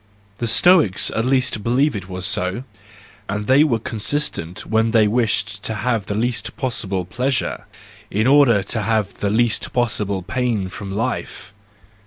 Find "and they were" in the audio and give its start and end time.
3.29-3.77